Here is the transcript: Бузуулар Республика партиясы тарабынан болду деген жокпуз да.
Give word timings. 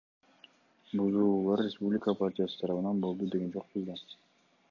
Бузуулар 1.01 1.61
Республика 1.65 2.15
партиясы 2.23 2.59
тарабынан 2.63 3.05
болду 3.05 3.31
деген 3.35 3.55
жокпуз 3.59 3.89
да. 3.93 4.01